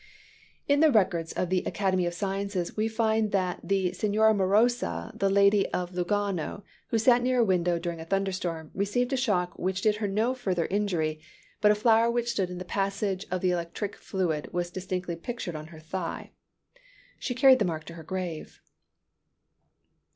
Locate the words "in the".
0.67-0.91, 12.49-12.65